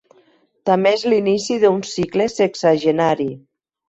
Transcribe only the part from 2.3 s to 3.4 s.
sexagenari.